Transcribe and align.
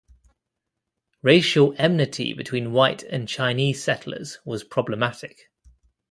Racial 1.21 1.75
enmity 1.77 2.33
between 2.33 2.71
white 2.71 3.03
and 3.03 3.29
Chinese 3.29 3.83
settlers 3.83 4.39
was 4.43 4.63
problematic. 4.63 5.51